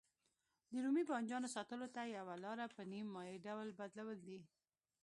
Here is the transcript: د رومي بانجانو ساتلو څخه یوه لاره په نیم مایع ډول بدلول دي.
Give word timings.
د 0.71 0.73
رومي 0.85 1.03
بانجانو 1.09 1.53
ساتلو 1.55 1.87
څخه 1.95 2.13
یوه 2.17 2.35
لاره 2.45 2.65
په 2.75 2.81
نیم 2.91 3.05
مایع 3.15 3.37
ډول 3.45 3.67
بدلول 3.79 4.19
دي. 4.27 4.39